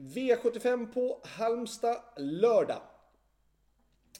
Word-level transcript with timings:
V75 0.00 0.92
på 0.92 1.20
Halmstad 1.24 1.96
lördag. 2.16 2.82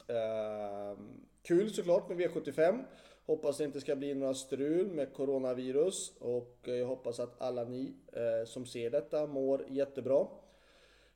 Eh, 0.09 0.99
kul 1.43 1.71
såklart 1.71 2.09
med 2.09 2.19
V75. 2.19 2.85
Hoppas 3.27 3.57
det 3.57 3.65
inte 3.65 3.81
ska 3.81 3.97
bli 3.97 4.15
några 4.15 4.35
strul 4.35 4.91
med 4.91 5.13
coronavirus 5.15 6.17
och 6.21 6.59
jag 6.63 6.87
hoppas 6.87 7.21
att 7.21 7.43
alla 7.43 7.65
ni 7.65 7.95
eh, 8.13 8.47
som 8.47 8.67
ser 8.67 8.91
detta 8.91 9.27
mår 9.27 9.65
jättebra. 9.69 10.27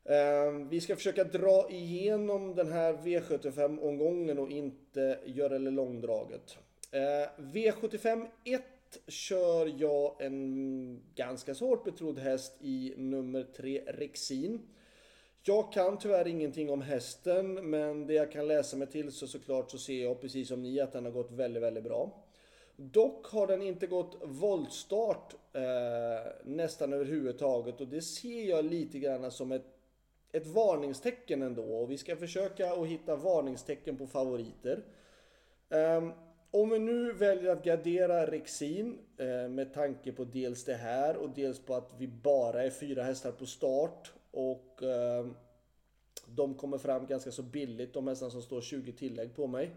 Eh, 0.05 0.53
vi 0.71 0.81
ska 0.81 0.97
försöka 0.97 1.25
dra 1.25 1.71
igenom 1.71 2.55
den 2.55 2.73
här 2.73 2.93
V75 2.93 3.83
omgången 3.83 4.39
och 4.39 4.51
inte 4.51 5.19
göra 5.25 5.59
det 5.59 5.71
långdraget. 5.71 6.59
Ehm, 6.91 7.29
V75 7.53 8.27
1 8.45 8.63
kör 9.09 9.75
jag 9.79 10.23
en 10.23 11.03
ganska 11.15 11.55
så 11.55 11.67
hårt 11.67 11.85
betrodd 11.85 12.19
häst 12.19 12.57
i 12.61 12.95
nummer 12.97 13.47
3 13.57 13.83
Rexin. 13.87 14.61
Jag 15.43 15.73
kan 15.73 15.99
tyvärr 15.99 16.27
ingenting 16.27 16.71
om 16.71 16.83
hästen, 16.83 17.71
men 17.71 18.07
det 18.07 18.15
jag 18.15 18.33
kan 18.33 18.49
läsa 18.49 18.77
mig 18.77 18.87
till 18.87 19.13
så 19.13 19.27
såklart 19.27 19.71
så 19.71 19.79
ser 19.79 20.03
jag 20.03 20.21
precis 20.21 20.49
som 20.49 20.63
ni 20.63 20.81
att 20.81 20.93
den 20.93 21.05
har 21.05 21.13
gått 21.13 21.31
väldigt, 21.31 21.63
väldigt 21.63 21.85
bra. 21.85 22.25
Dock 22.77 23.27
har 23.27 23.47
den 23.47 23.63
inte 23.63 23.87
gått 23.87 24.19
voltstart 24.23 25.35
eh, 25.53 26.33
nästan 26.45 26.93
överhuvudtaget 26.93 27.81
och 27.81 27.89
det 27.89 28.03
ser 28.03 28.49
jag 28.49 28.65
lite 28.65 28.99
grann 28.99 29.31
som 29.31 29.53
ett, 29.53 29.67
ett 30.33 30.47
varningstecken 30.47 31.43
ändå. 31.43 31.65
Och 31.65 31.91
vi 31.91 31.99
ska 31.99 32.17
försöka 32.17 32.73
att 32.73 32.87
hitta 32.87 33.17
varningstecken 33.17 33.97
på 33.97 34.07
favoriter. 34.07 34.85
Um, 35.69 36.13
om 36.55 36.71
vi 36.71 36.79
nu 36.79 37.13
väljer 37.13 37.53
att 37.53 37.65
gardera 37.65 38.31
Rexin 38.31 38.99
eh, 39.17 39.49
med 39.49 39.75
tanke 39.75 40.13
på 40.13 40.25
dels 40.25 40.65
det 40.65 40.75
här 40.75 41.17
och 41.17 41.31
dels 41.31 41.59
på 41.59 41.75
att 41.75 41.93
vi 41.99 42.09
bara 42.09 42.63
är 42.63 42.71
fyra 42.71 43.03
hästar 43.03 43.33
på 43.33 43.47
start 43.47 44.13
och 44.31 44.83
eh, 44.83 45.27
de 46.27 46.55
kommer 46.55 46.79
fram 46.79 47.07
ganska 47.07 47.33
så 47.33 47.43
billigt, 47.43 47.95
de 47.95 48.09
hästarna 48.09 48.31
som 48.31 48.43
står 48.43 48.61
20 48.61 48.93
tillägg 48.93 49.37
på 49.37 49.47
mig. 49.47 49.71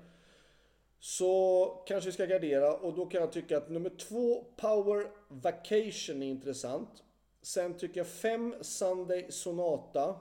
Så 0.99 1.65
kanske 1.87 2.09
vi 2.09 2.13
ska 2.13 2.25
gardera 2.25 2.73
och 2.73 2.93
då 2.93 3.05
kan 3.05 3.21
jag 3.21 3.31
tycka 3.31 3.57
att 3.57 3.69
nummer 3.69 3.89
två 3.89 4.43
Power 4.57 5.07
Vacation 5.29 6.23
är 6.23 6.27
intressant. 6.27 7.03
Sen 7.41 7.77
tycker 7.77 7.99
jag 7.99 8.07
5 8.07 8.55
Sunday 8.61 9.25
Sonata, 9.29 10.15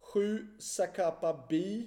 7 0.00 0.46
Sakapa 0.58 1.46
B 1.48 1.82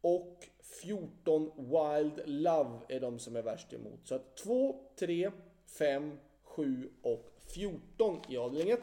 och 0.00 0.48
14 0.82 1.50
Wild 1.56 2.22
Love 2.24 2.78
är 2.88 3.00
de 3.00 3.18
som 3.18 3.36
är 3.36 3.42
värst 3.42 3.72
emot. 3.72 4.00
Så 4.04 4.14
att 4.14 4.36
2, 4.36 4.80
3, 4.98 5.30
5, 5.78 6.18
7 6.42 6.90
och 7.02 7.30
14 7.54 8.20
i 8.28 8.36
avdelning 8.36 8.72
1. 8.72 8.80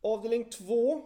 Avdelning 0.00 0.50
2. 0.50 1.02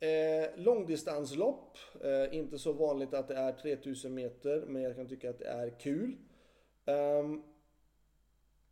Eh, 0.00 0.50
långdistanslopp. 0.56 1.78
Eh, 2.00 2.36
inte 2.38 2.58
så 2.58 2.72
vanligt 2.72 3.14
att 3.14 3.28
det 3.28 3.34
är 3.34 3.52
3000 3.52 4.14
meter, 4.14 4.64
men 4.66 4.82
jag 4.82 4.96
kan 4.96 5.08
tycka 5.08 5.30
att 5.30 5.38
det 5.38 5.46
är 5.46 5.70
kul. 5.80 6.16
Um, 6.84 7.42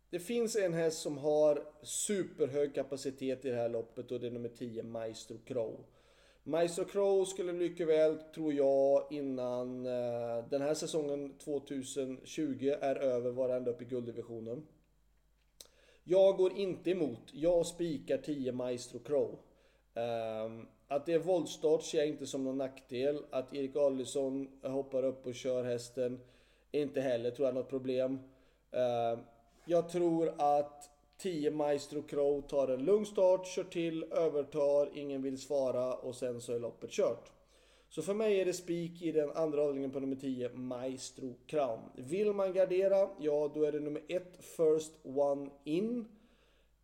det 0.09 0.19
finns 0.19 0.55
en 0.55 0.73
häst 0.73 1.01
som 1.01 1.17
har 1.17 1.65
superhög 1.81 2.75
kapacitet 2.75 3.45
i 3.45 3.49
det 3.49 3.55
här 3.55 3.69
loppet 3.69 4.11
och 4.11 4.19
det 4.19 4.27
är 4.27 4.31
nummer 4.31 4.49
10, 4.49 4.83
Maestro 4.83 5.37
Crow. 5.45 5.85
Maestro 6.45 6.85
Crow 6.85 7.25
skulle 7.25 7.53
mycket 7.53 7.87
väl, 7.87 8.17
tror 8.35 8.53
jag, 8.53 9.07
innan 9.11 9.85
eh, 9.85 10.45
den 10.49 10.61
här 10.61 10.73
säsongen 10.73 11.37
2020 11.37 12.73
är 12.81 12.95
över, 12.95 13.31
vara 13.31 13.55
ända 13.55 13.71
upp 13.71 13.81
i 13.81 13.85
gulddivisionen. 13.85 14.67
Jag 16.03 16.37
går 16.37 16.57
inte 16.57 16.91
emot. 16.91 17.33
Jag 17.33 17.65
spikar 17.65 18.17
10 18.17 18.51
Maestro 18.51 18.99
Crow. 18.99 19.39
Ehm, 19.93 20.67
att 20.87 21.05
det 21.05 21.13
är 21.13 21.19
våldstart 21.19 21.83
ser 21.83 21.97
jag 21.97 22.07
inte 22.07 22.27
som 22.27 22.43
någon 22.43 22.57
nackdel. 22.57 23.25
Att 23.31 23.53
Erik 23.53 23.75
Adelsson 23.75 24.59
hoppar 24.63 25.03
upp 25.03 25.25
och 25.25 25.35
kör 25.35 25.63
hästen 25.63 26.19
är 26.71 26.81
inte 26.81 27.01
heller, 27.01 27.31
tror 27.31 27.47
jag, 27.47 27.55
något 27.55 27.69
problem. 27.69 28.19
Ehm, 28.71 29.19
jag 29.65 29.89
tror 29.89 30.33
att 30.37 30.89
10 31.23 31.51
Maestro 31.51 32.01
Crow 32.01 32.41
tar 32.41 32.67
en 32.67 32.85
lugn 32.85 33.05
start, 33.05 33.47
kör 33.47 33.63
till, 33.63 34.03
övertar, 34.03 34.97
ingen 34.97 35.21
vill 35.21 35.41
svara 35.41 35.93
och 35.93 36.15
sen 36.15 36.41
så 36.41 36.53
är 36.53 36.59
loppet 36.59 36.91
kört. 36.91 37.31
Så 37.89 38.01
för 38.01 38.13
mig 38.13 38.41
är 38.41 38.45
det 38.45 38.53
spik 38.53 39.01
i 39.01 39.11
den 39.11 39.31
andra 39.31 39.61
avdelningen 39.61 39.91
på 39.91 39.99
nummer 39.99 40.15
10, 40.15 40.49
Maestro 40.49 41.35
Crown. 41.47 41.79
Vill 41.95 42.33
man 42.33 42.53
gardera, 42.53 43.09
ja 43.19 43.51
då 43.53 43.63
är 43.63 43.71
det 43.71 43.79
nummer 43.79 44.01
1, 44.07 44.23
First 44.39 44.93
One 45.03 45.49
In. 45.63 46.05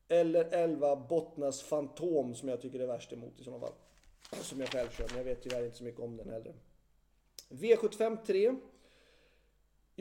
Eller 0.08 0.46
11, 0.52 0.96
Bottnas 0.96 1.62
Fantom 1.62 2.36
som 2.36 2.50
jag 2.50 2.62
tycker 2.62 2.80
är 2.80 2.88
värst 2.88 3.14
emot 3.14 3.40
i 3.40 3.44
sådana 3.44 3.60
fall. 3.60 3.74
Som 4.42 4.60
jag 4.60 4.70
själv 4.70 4.90
kör, 4.90 5.08
men 5.08 5.18
jag 5.18 5.24
vet 5.24 5.44
tyvärr 5.44 5.66
inte 5.66 5.78
så 5.78 5.84
mycket 5.84 6.02
om 6.02 6.18
den 6.18 6.30
heller. 6.30 6.54
V75 7.50 8.18
3. 8.26 8.56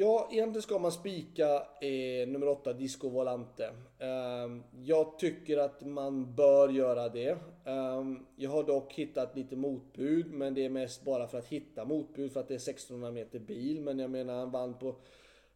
Ja, 0.00 0.28
egentligen 0.32 0.62
ska 0.62 0.78
man 0.78 0.92
spika 0.92 1.66
eh, 1.80 2.28
nummer 2.28 2.48
8, 2.48 2.72
Disco 2.72 3.08
Volante. 3.08 3.64
Eh, 3.98 4.56
jag 4.82 5.18
tycker 5.18 5.58
att 5.58 5.86
man 5.86 6.34
bör 6.34 6.68
göra 6.68 7.08
det. 7.08 7.30
Eh, 7.64 8.04
jag 8.36 8.50
har 8.50 8.62
dock 8.62 8.92
hittat 8.92 9.36
lite 9.36 9.56
motbud, 9.56 10.32
men 10.32 10.54
det 10.54 10.64
är 10.64 10.68
mest 10.68 11.04
bara 11.04 11.28
för 11.28 11.38
att 11.38 11.46
hitta 11.46 11.84
motbud 11.84 12.32
för 12.32 12.40
att 12.40 12.48
det 12.48 12.54
är 12.54 12.70
1600 12.70 13.10
meter 13.10 13.38
bil. 13.38 13.80
Men 13.80 13.98
jag 13.98 14.10
menar, 14.10 14.34
han 14.34 14.50
vann 14.50 14.78
på, 14.78 14.94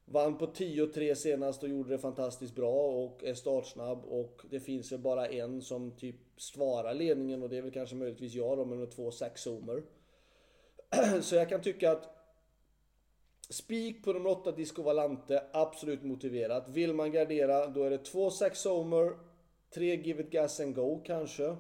vann 0.04 0.38
på 0.38 0.46
10-3 0.46 1.14
senast 1.14 1.62
och 1.62 1.68
gjorde 1.68 1.90
det 1.90 1.98
fantastiskt 1.98 2.54
bra 2.54 3.04
och 3.04 3.24
är 3.24 3.34
startsnabb. 3.34 4.04
Och 4.04 4.42
det 4.50 4.60
finns 4.60 4.92
väl 4.92 5.00
bara 5.00 5.26
en 5.26 5.62
som 5.62 5.90
typ 5.90 6.16
svarar 6.36 6.94
ledningen 6.94 7.42
och 7.42 7.48
det 7.48 7.56
är 7.56 7.62
väl 7.62 7.72
kanske 7.72 7.96
möjligtvis 7.96 8.34
jag 8.34 8.58
då 8.58 8.64
med 8.64 8.78
nummer 8.78 8.90
2, 8.90 9.10
Sax 9.10 9.42
Zoomer. 9.42 9.82
Så 11.20 11.34
jag 11.34 11.48
kan 11.48 11.60
tycka 11.60 11.92
att 11.92 12.21
Spik 13.50 14.04
på 14.04 14.12
nummer 14.12 14.30
8 14.30 14.52
Disco 14.52 14.82
Valante, 14.82 15.42
absolut 15.52 16.02
motiverat. 16.02 16.68
Vill 16.68 16.94
man 16.94 17.12
gardera, 17.12 17.66
då 17.66 17.84
är 17.84 17.90
det 17.90 17.98
2 17.98 18.30
6 18.30 18.64
Homer, 18.64 19.12
3 19.74 19.96
Give 19.96 20.22
It 20.22 20.30
Gas 20.30 20.60
and 20.60 20.74
Go 20.74 21.00
kanske. 21.04 21.56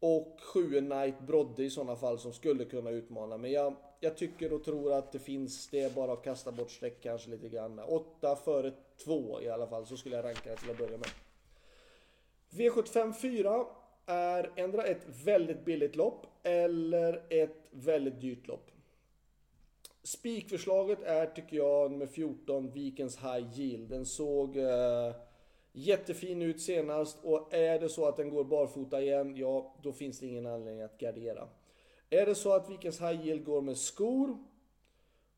Och 0.00 0.40
7 0.40 0.80
Night 0.80 1.20
Brodde 1.20 1.64
i 1.64 1.70
sådana 1.70 1.96
fall 1.96 2.18
som 2.18 2.32
skulle 2.32 2.64
kunna 2.64 2.90
utmana. 2.90 3.36
Men 3.36 3.52
jag, 3.52 3.74
jag 4.00 4.16
tycker 4.16 4.52
och 4.52 4.64
tror 4.64 4.92
att 4.92 5.12
det 5.12 5.18
finns, 5.18 5.68
det 5.68 5.80
är 5.80 5.90
bara 5.90 6.12
att 6.12 6.24
kasta 6.24 6.52
bort 6.52 6.70
streck 6.70 7.02
kanske 7.02 7.30
lite 7.30 7.48
grann. 7.48 7.78
8 7.78 8.36
före 8.36 8.72
2 9.04 9.40
i 9.42 9.48
alla 9.48 9.66
fall, 9.66 9.86
så 9.86 9.96
skulle 9.96 10.16
jag 10.16 10.24
ranka 10.24 10.50
det 10.50 10.56
till 10.56 10.70
att 10.70 10.78
börja 10.78 10.98
med. 10.98 11.08
V75 12.50 13.12
4 13.12 13.66
är 14.06 14.50
ändra 14.56 14.82
ett 14.82 15.06
väldigt 15.24 15.64
billigt 15.64 15.96
lopp 15.96 16.26
eller 16.42 17.22
ett 17.30 17.56
väldigt 17.70 18.20
dyrt 18.20 18.46
lopp. 18.46 18.70
Spikförslaget 20.04 21.02
är, 21.02 21.26
tycker 21.26 21.56
jag, 21.56 21.90
nummer 21.90 22.06
14, 22.06 22.70
Vikens 22.70 23.18
High 23.18 23.60
Yield. 23.60 23.88
Den 23.88 24.06
såg 24.06 24.56
eh, 24.56 25.14
jättefin 25.72 26.42
ut 26.42 26.60
senast 26.60 27.18
och 27.22 27.54
är 27.54 27.78
det 27.78 27.88
så 27.88 28.08
att 28.08 28.16
den 28.16 28.30
går 28.30 28.44
barfota 28.44 29.02
igen, 29.02 29.36
ja, 29.36 29.74
då 29.82 29.92
finns 29.92 30.20
det 30.20 30.26
ingen 30.26 30.46
anledning 30.46 30.82
att 30.82 30.98
gardera. 30.98 31.48
Är 32.10 32.26
det 32.26 32.34
så 32.34 32.52
att 32.52 32.70
Vikens 32.70 33.00
High 33.00 33.26
Yield 33.26 33.44
går 33.44 33.60
med 33.60 33.76
skor, 33.76 34.38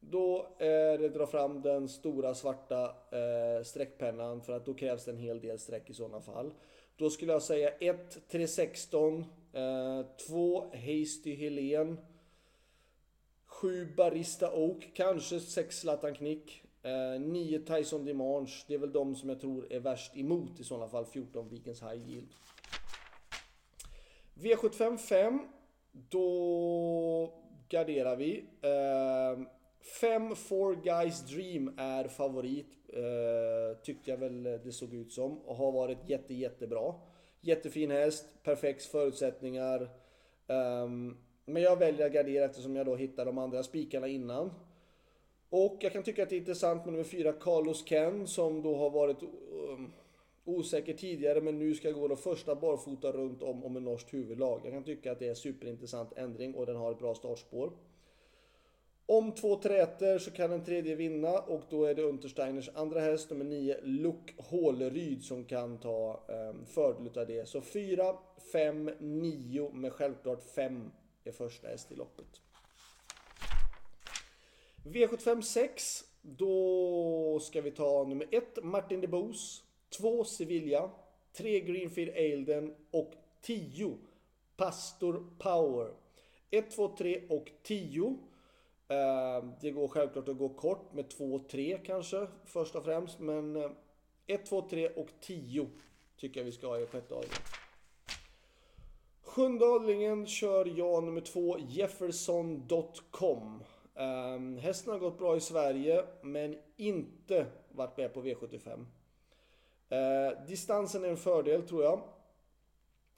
då 0.00 0.56
är 0.58 0.98
det 0.98 1.08
dra 1.08 1.26
fram 1.26 1.62
den 1.62 1.88
stora 1.88 2.34
svarta 2.34 2.84
eh, 3.10 3.64
streckpennan 3.64 4.42
för 4.42 4.52
att 4.52 4.66
då 4.66 4.74
krävs 4.74 5.04
det 5.04 5.10
en 5.10 5.18
hel 5.18 5.40
del 5.40 5.58
streck 5.58 5.90
i 5.90 5.94
sådana 5.94 6.20
fall. 6.20 6.50
Då 6.96 7.10
skulle 7.10 7.32
jag 7.32 7.42
säga 7.42 7.70
1 7.70 8.28
316, 8.28 9.24
eh, 9.52 10.06
2 10.28 10.60
Hasty 10.60 11.34
Helen 11.34 11.98
7 13.60 13.94
Barista 13.96 14.52
Oak, 14.52 14.90
kanske 14.94 15.40
6 15.40 15.80
Zlatan 15.80 16.14
Knick. 16.14 16.62
Eh, 16.82 17.20
9 17.20 17.58
Tyson 17.58 18.04
Dimanche, 18.04 18.64
det 18.66 18.74
är 18.74 18.78
väl 18.78 18.92
de 18.92 19.14
som 19.14 19.28
jag 19.28 19.40
tror 19.40 19.72
är 19.72 19.80
värst 19.80 20.16
emot 20.16 20.60
i 20.60 20.64
sådana 20.64 20.88
fall. 20.88 21.06
14 21.06 21.48
Vikens 21.48 21.82
High 21.82 22.08
Yield. 22.08 22.28
V75 24.34 24.96
5. 24.96 25.38
Då 25.92 27.32
garderar 27.68 28.16
vi. 28.16 28.44
Eh, 28.62 29.46
5 30.00 30.36
Four 30.36 30.74
Guys 30.74 31.20
Dream 31.20 31.74
är 31.78 32.08
favorit. 32.08 32.76
Eh, 32.88 33.78
tyckte 33.82 34.10
jag 34.10 34.18
väl 34.18 34.42
det 34.42 34.72
såg 34.72 34.94
ut 34.94 35.12
som. 35.12 35.38
Och 35.38 35.56
har 35.56 35.72
varit 35.72 36.08
jätte 36.08 36.34
jättebra. 36.34 36.94
Jättefin 37.40 37.90
häst, 37.90 38.26
perfekt 38.42 38.84
förutsättningar. 38.84 39.90
Um, 40.46 41.25
men 41.46 41.62
jag 41.62 41.76
väljer 41.76 42.06
att 42.06 42.12
gardera 42.12 42.44
eftersom 42.44 42.76
jag 42.76 42.86
då 42.86 42.96
hittar 42.96 43.26
de 43.26 43.38
andra 43.38 43.62
spikarna 43.62 44.08
innan. 44.08 44.50
Och 45.48 45.76
jag 45.80 45.92
kan 45.92 46.02
tycka 46.02 46.22
att 46.22 46.28
det 46.28 46.36
är 46.36 46.40
intressant 46.40 46.84
med 46.84 46.92
nummer 46.92 47.04
4, 47.04 47.32
Carlos 47.32 47.84
Ken, 47.88 48.26
som 48.26 48.62
då 48.62 48.76
har 48.76 48.90
varit 48.90 49.22
um, 49.22 49.92
osäker 50.44 50.94
tidigare 50.94 51.40
men 51.40 51.58
nu 51.58 51.74
ska 51.74 51.90
gå 51.90 52.08
då 52.08 52.16
första 52.16 52.54
barfota 52.54 53.12
runt 53.12 53.42
om 53.42 53.64
om 53.64 53.76
en 53.76 53.84
norskt 53.84 54.14
huvudlag. 54.14 54.60
Jag 54.64 54.72
kan 54.72 54.84
tycka 54.84 55.12
att 55.12 55.18
det 55.18 55.24
är 55.24 55.30
en 55.30 55.36
superintressant 55.36 56.12
ändring 56.16 56.54
och 56.54 56.66
den 56.66 56.76
har 56.76 56.92
ett 56.92 56.98
bra 56.98 57.14
startspår. 57.14 57.72
Om 59.08 59.32
två 59.32 59.56
träter 59.56 60.18
så 60.18 60.30
kan 60.30 60.52
en 60.52 60.64
tredje 60.64 60.94
vinna 60.94 61.38
och 61.38 61.62
då 61.70 61.84
är 61.84 61.94
det 61.94 62.02
Untersteiners 62.02 62.70
andra 62.74 63.00
häst, 63.00 63.30
nummer 63.30 63.44
9, 63.44 63.80
Luck 63.82 64.34
Håleryd 64.36 65.24
som 65.24 65.44
kan 65.44 65.78
ta 65.78 66.24
um, 66.28 66.66
fördel 66.66 67.18
av 67.18 67.26
det. 67.26 67.48
Så 67.48 67.60
4, 67.60 68.16
5, 68.52 68.90
9 68.98 69.70
med 69.72 69.92
självklart 69.92 70.42
5 70.42 70.90
är 71.26 71.32
första 71.32 71.68
häst 71.68 71.92
i 71.92 71.94
loppet. 71.94 72.40
V75 74.84 75.40
6. 75.40 76.04
Då 76.22 77.40
ska 77.42 77.60
vi 77.60 77.70
ta 77.70 78.04
nummer 78.04 78.26
1, 78.30 78.58
Martin 78.62 79.00
de 79.00 79.06
Boos. 79.06 79.64
2, 79.98 80.24
Sevilla. 80.24 80.90
3, 81.32 81.60
Greenfield 81.60 82.10
Ailden 82.10 82.74
och 82.90 83.12
10, 83.42 83.98
Pastor 84.56 85.26
Power. 85.38 85.92
1, 86.50 86.70
2, 86.70 86.96
3 86.96 87.22
och 87.28 87.50
10. 87.62 88.18
Eh, 88.88 89.44
det 89.60 89.70
går 89.70 89.88
självklart 89.88 90.28
att 90.28 90.38
gå 90.38 90.48
kort 90.48 90.92
med 90.92 91.10
2 91.10 91.38
3 91.38 91.78
kanske 91.84 92.26
först 92.44 92.74
och 92.74 92.84
främst. 92.84 93.18
Men 93.18 93.74
1, 94.26 94.46
2, 94.46 94.68
3 94.70 94.88
och 94.88 95.08
10 95.20 95.70
tycker 96.16 96.40
jag 96.40 96.44
vi 96.44 96.52
ska 96.52 96.66
ha 96.66 96.78
i 96.78 96.86
sjätte 96.86 97.14
avdelningen. 97.14 97.55
Sjunde 99.36 99.66
avdelningen 99.66 100.26
kör 100.26 100.72
jag 100.76 101.04
nummer 101.04 101.20
två, 101.20 101.58
Jefferson.com. 101.58 103.42
Um, 103.42 103.62
ehm, 103.94 104.58
hästen 104.58 104.92
har 104.92 105.00
gått 105.00 105.18
bra 105.18 105.36
i 105.36 105.40
Sverige 105.40 106.04
men 106.22 106.58
inte 106.76 107.46
varit 107.68 107.96
med 107.96 108.14
på 108.14 108.22
V75. 108.22 108.78
Uh, 108.78 108.86
ehm, 109.88 110.46
distansen 110.46 111.04
är 111.04 111.08
en 111.08 111.16
fördel 111.16 111.62
tror 111.62 111.82
jag. 111.82 112.00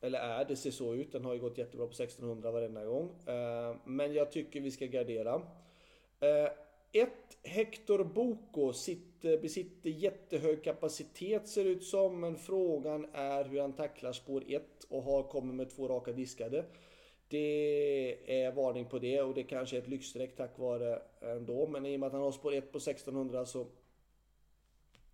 Eller 0.01 0.19
är, 0.19 0.45
det 0.45 0.57
ser 0.57 0.71
så 0.71 0.95
ut. 0.95 1.13
Den 1.13 1.25
har 1.25 1.35
ju 1.35 1.41
gått 1.41 1.59
jättebra 1.59 1.87
på 1.87 1.93
1600 1.93 2.51
varenda 2.51 2.85
gång. 2.85 3.05
Uh, 3.29 3.77
men 3.85 4.15
jag 4.15 4.33
tycker 4.33 4.61
vi 4.61 4.71
ska 4.71 4.87
gardera. 4.87 5.35
Uh, 5.35 6.51
ett 6.93 7.29
Hector 7.43 8.05
Boko 8.05 8.73
sitter, 8.73 9.39
besitter 9.39 9.91
jättehög 9.91 10.65
kapacitet 10.65 11.49
ser 11.49 11.65
det 11.65 11.71
ut 11.71 11.85
som. 11.85 12.21
Men 12.21 12.37
frågan 12.37 13.07
är 13.13 13.45
hur 13.45 13.61
han 13.61 13.73
tacklar 13.73 14.13
spår 14.13 14.45
1 14.49 14.63
och 14.89 15.03
har 15.03 15.23
kommit 15.23 15.55
med 15.55 15.71
två 15.71 15.89
raka 15.89 16.13
diskade. 16.13 16.65
Det 17.29 18.43
är 18.43 18.53
varning 18.53 18.85
på 18.85 18.99
det 18.99 19.23
och 19.23 19.35
det 19.35 19.43
kanske 19.43 19.77
är 19.77 19.81
ett 19.81 19.89
lyxstreck 19.89 20.37
tack 20.37 20.59
vare 20.59 21.03
ändå. 21.21 21.67
Men 21.67 21.87
i 21.87 21.97
och 21.97 22.01
med 22.01 22.07
att 22.07 22.13
han 22.13 22.23
har 22.23 22.33
spår 22.33 22.55
1 22.55 22.73
på 22.73 22.79
1600 22.79 23.47
så 23.47 23.67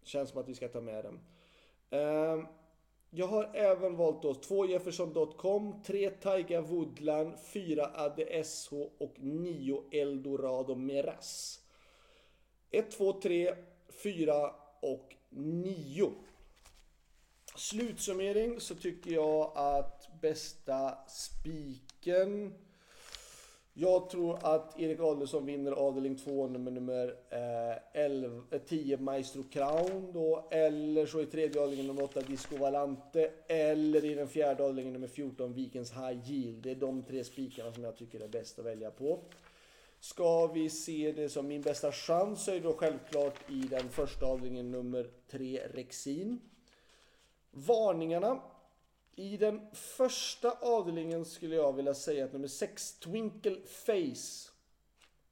känns 0.02 0.28
det 0.28 0.32
som 0.32 0.42
att 0.42 0.48
vi 0.48 0.54
ska 0.54 0.68
ta 0.68 0.80
med 0.80 1.04
den. 1.04 1.20
Ehm, 1.90 2.46
jag 3.10 3.26
har 3.26 3.50
även 3.54 3.96
valt 3.96 4.22
då 4.22 4.34
2 4.34 4.66
Jefferson.com, 4.66 5.82
3 5.86 6.10
Taiga 6.10 6.60
Woodland, 6.60 7.32
4 7.52 7.90
ADSH 7.94 8.72
och 8.98 9.14
9 9.18 9.82
Eldorado 9.90 10.74
Meras. 10.74 11.63
1, 12.78 12.90
2, 12.90 13.12
3, 13.12 13.54
4 14.02 14.50
och 14.80 15.16
9. 15.30 16.12
Slutsummering 17.56 18.60
så 18.60 18.74
tycker 18.74 19.10
jag 19.10 19.52
att 19.54 20.08
bästa 20.20 20.98
spiken 21.08 22.54
jag 23.76 24.10
tror 24.10 24.38
att 24.42 24.80
Erik 24.80 25.00
Adelsson 25.00 25.46
vinner 25.46 25.72
avdelning 25.72 26.16
2 26.16 26.46
nummer, 26.46 26.70
nummer 26.70 27.14
eh, 27.30 28.02
11, 28.02 28.42
10 28.66 28.94
eh, 28.94 29.00
Maestro 29.00 29.42
Crown 29.42 30.12
då. 30.12 30.48
Eller 30.50 31.06
så 31.06 31.20
i 31.20 31.26
tredje 31.26 31.62
avdelningen 31.62 31.86
nummer 31.86 32.02
8 32.02 32.20
Disco 32.20 32.56
Valante. 32.56 33.30
Eller 33.48 34.04
i 34.04 34.14
den 34.14 34.28
fjärde 34.28 34.64
avdelningen 34.64 34.92
nummer 34.92 35.08
14 35.08 35.52
Vikens 35.52 35.92
High 35.92 36.30
Yield. 36.30 36.62
Det 36.62 36.70
är 36.70 36.74
de 36.74 37.02
tre 37.02 37.24
spikarna 37.24 37.72
som 37.72 37.84
jag 37.84 37.96
tycker 37.96 38.20
är 38.20 38.28
bäst 38.28 38.58
att 38.58 38.64
välja 38.64 38.90
på. 38.90 39.18
Ska 40.04 40.46
vi 40.46 40.70
se 40.70 41.12
det 41.12 41.28
som 41.28 41.46
min 41.48 41.62
bästa 41.62 41.92
chans 41.92 42.44
så 42.44 42.50
är 42.50 42.54
det 42.54 42.60
då 42.60 42.72
självklart 42.72 43.50
i 43.50 43.60
den 43.60 43.88
första 43.88 44.26
avdelningen 44.26 44.70
nummer 44.70 45.10
3 45.30 45.62
Rexin. 45.74 46.40
Varningarna 47.50 48.42
i 49.14 49.36
den 49.36 49.60
första 49.72 50.50
avdelningen 50.50 51.24
skulle 51.24 51.56
jag 51.56 51.72
vilja 51.72 51.94
säga 51.94 52.24
att 52.24 52.32
nummer 52.32 52.48
6, 52.48 52.92
Twinkle 52.98 53.56
Face, 53.66 54.50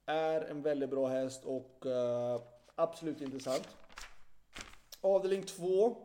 är 0.05 0.41
en 0.41 0.61
väldigt 0.61 0.89
bra 0.89 1.07
häst 1.07 1.45
och 1.45 1.83
uh, 1.85 2.41
absolut 2.75 3.21
intressant. 3.21 3.67
Avdelning 5.01 5.43
2, 5.43 5.97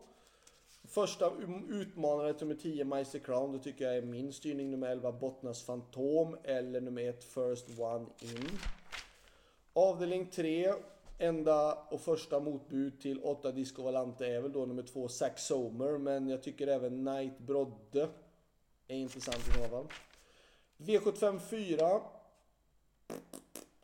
första 0.89 1.31
utmanare 1.69 2.33
till 2.33 2.47
nummer 2.47 2.61
10, 2.61 2.85
Meister 2.85 3.19
Crown, 3.19 3.51
det 3.51 3.59
tycker 3.59 3.85
jag 3.85 3.97
är 3.97 4.01
min 4.01 4.33
styrning. 4.33 4.71
Nummer 4.71 4.89
11, 4.89 5.11
Bottnas 5.11 5.63
Fantom 5.63 6.37
eller 6.43 6.81
nummer 6.81 7.09
1, 7.09 7.23
First 7.23 7.79
One 7.79 8.05
In. 8.21 8.49
Avdelning 9.73 10.25
3, 10.25 10.73
Enda 11.21 11.73
och 11.73 12.01
första 12.01 12.39
motbud 12.39 13.01
till 13.01 13.19
8 13.23 13.51
Disco 13.51 13.83
Valante 13.83 14.27
är 14.27 14.41
väl 14.41 14.51
då 14.51 14.65
nummer 14.65 14.83
2 14.83 15.07
Zack 15.07 15.39
Somer. 15.39 15.97
Men 15.97 16.29
jag 16.29 16.43
tycker 16.43 16.67
även 16.67 17.05
Knight 17.05 17.39
Brodde 17.39 18.07
är 18.87 18.95
intressant 18.95 19.47
i 19.47 19.51
sådana 19.51 19.69
fall. 19.69 19.87
V75 20.77 21.39
4. 21.39 22.01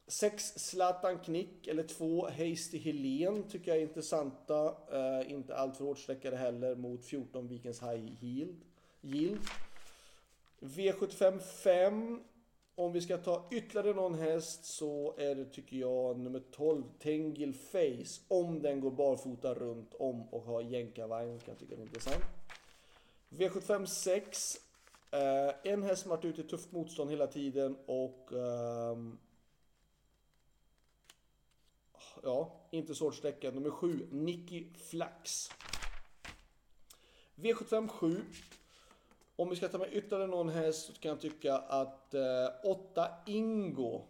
6 0.08 0.54
Zlatan 0.56 1.20
Knick 1.20 1.68
eller 1.68 1.84
2 1.84 2.28
Hasty 2.28 2.78
Helen 2.78 3.44
tycker 3.50 3.72
jag 3.72 3.78
är 3.78 3.82
intressanta. 3.82 4.76
Uh, 4.94 5.32
inte 5.32 5.56
alltför 5.56 5.86
hårt 5.86 6.00
sträckade 6.00 6.38
heller 6.38 6.76
mot 6.76 7.06
14 7.06 7.48
Vikens 7.48 7.82
High 7.82 8.24
Yield. 8.24 8.62
Yield. 9.02 9.42
V75 10.60 11.40
5 11.40 12.20
om 12.76 12.92
vi 12.92 13.02
ska 13.02 13.18
ta 13.18 13.48
ytterligare 13.52 13.94
någon 13.94 14.16
häst 14.16 14.66
så 14.66 15.16
är 15.18 15.36
det 15.36 15.46
tycker 15.46 15.78
jag 15.78 16.20
nummer 16.20 16.42
12 16.52 16.84
Tengil 17.00 17.54
Face. 17.54 18.22
Om 18.28 18.62
den 18.62 18.80
går 18.82 18.92
barfota 18.92 19.54
runt 19.54 19.94
om 19.94 20.28
och 20.30 20.42
har 20.42 20.62
jänkarvagn 20.62 21.40
kan 21.40 21.52
jag 21.52 21.60
tycka 21.60 21.76
det 21.76 21.82
är 21.82 21.86
intressant. 21.86 22.24
V75 23.30 23.86
6. 23.86 24.58
Uh, 25.14 25.72
en 25.72 25.84
häst 25.84 26.02
som 26.02 26.10
varit 26.10 26.26
ute 26.26 26.42
i 26.42 26.44
tufft 26.44 26.72
motstånd 26.72 27.12
hela 27.12 27.28
tiden 27.28 27.78
och 27.86 28.34
eh, 28.34 28.98
Ja, 32.26 32.52
inte 32.72 32.96
svårt 32.96 33.16
sträcka. 33.16 33.52
Nummer 33.52 33.70
7, 33.70 34.08
Nicky 34.12 34.66
Flax. 34.74 35.50
V75 37.36 37.88
7. 37.88 38.22
Om 39.36 39.50
vi 39.50 39.56
ska 39.56 39.68
ta 39.68 39.78
med 39.78 39.94
ytterligare 39.94 40.28
någon 40.28 40.50
häst 40.50 40.86
så 40.86 40.94
kan 40.94 41.10
jag 41.10 41.22
tycka 41.22 41.58
att 41.58 42.14
eh, 42.14 42.22
8 42.64 43.10
Ingo. 43.26 44.02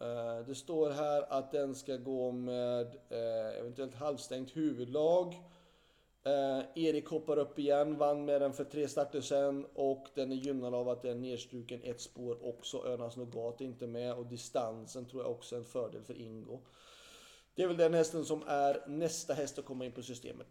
Eh, 0.00 0.46
det 0.46 0.54
står 0.54 0.90
här 0.90 1.32
att 1.32 1.52
den 1.52 1.74
ska 1.74 1.96
gå 1.96 2.32
med 2.32 2.86
eh, 3.08 3.58
eventuellt 3.58 3.94
halvstängt 3.94 4.56
huvudlag. 4.56 5.34
Eh, 6.24 6.60
Erik 6.74 7.06
hoppar 7.06 7.38
upp 7.38 7.58
igen, 7.58 7.96
vann 7.96 8.24
med 8.24 8.40
den 8.40 8.52
för 8.52 8.64
tre 8.64 8.88
starter 8.88 9.20
sen 9.20 9.66
och 9.74 10.06
den 10.14 10.32
är 10.32 10.36
gynnad 10.36 10.74
av 10.74 10.88
att 10.88 11.02
den 11.02 11.10
är 11.10 11.20
nedstruken 11.20 11.80
ett 11.82 12.00
spår 12.00 12.48
också. 12.48 12.86
Önas 12.86 13.16
Nogat 13.16 13.60
är 13.60 13.64
inte 13.64 13.86
med 13.86 14.14
och 14.14 14.26
distansen 14.26 15.04
tror 15.04 15.22
jag 15.22 15.30
också 15.30 15.54
är 15.54 15.58
en 15.58 15.64
fördel 15.64 16.02
för 16.02 16.20
Ingo. 16.20 16.60
Det 17.54 17.62
är 17.62 17.66
väl 17.66 17.76
den 17.76 17.94
hästen 17.94 18.24
som 18.24 18.42
är 18.46 18.88
nästa 18.88 19.34
häst 19.34 19.58
att 19.58 19.64
komma 19.64 19.84
in 19.84 19.92
på 19.92 20.02
systemet. 20.02 20.48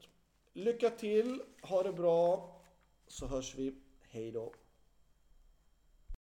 Lycka 0.54 0.90
till, 0.90 1.42
ha 1.62 1.84
det 1.84 1.94
bra, 1.94 2.56
så 3.08 3.28
hörs 3.28 3.56
vi 3.56 3.76
Hej 4.14 4.32
då! 4.32 4.54